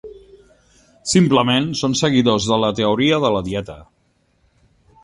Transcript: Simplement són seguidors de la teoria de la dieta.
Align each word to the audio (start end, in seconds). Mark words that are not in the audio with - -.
Simplement 1.11 1.69
són 1.83 1.97
seguidors 2.01 2.49
de 2.53 2.59
la 2.65 2.73
teoria 2.81 3.21
de 3.27 3.33
la 3.37 3.45
dieta. 3.51 3.79